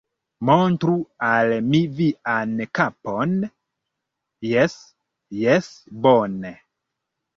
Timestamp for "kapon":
2.79-3.35